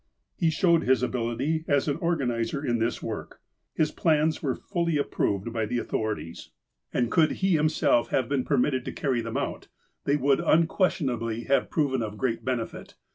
He 0.35 0.49
showed 0.49 0.81
his 0.81 1.03
ability 1.03 1.63
as 1.67 1.87
an 1.87 1.97
organizer 1.97 2.65
in 2.65 2.79
this 2.79 3.03
work. 3.03 3.39
His 3.75 3.91
plans 3.91 4.41
were 4.41 4.55
fully 4.55 4.97
approved 4.97 5.53
by 5.53 5.67
the 5.67 5.77
authorities, 5.77 6.49
and 6.91 7.05
142 7.05 7.39
THE 7.39 7.57
APOSTLE 7.57 7.59
OF 7.89 7.95
ALASKA 8.07 8.09
could 8.09 8.15
he 8.15 8.17
himself 8.17 8.23
have 8.23 8.27
been 8.27 8.43
permitted 8.43 8.85
to 8.85 8.99
carry 8.99 9.21
them 9.21 9.37
out, 9.37 9.67
they 10.05 10.15
would 10.17 10.39
uuquestiouably 10.39 11.45
have 11.49 11.69
proven 11.69 12.01
of 12.01 12.17
great 12.17 12.43
benefit. 12.43 12.95